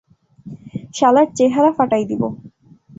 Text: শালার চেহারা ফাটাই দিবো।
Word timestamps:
শালার 0.93 1.27
চেহারা 1.37 1.71
ফাটাই 1.77 2.03
দিবো। 2.09 2.27